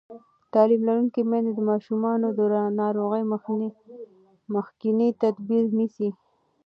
[0.53, 2.39] تعلیم لرونکې میندې د ماشومانو د
[2.81, 3.23] ناروغۍ
[4.55, 6.09] مخکینی تدبیر نیسي.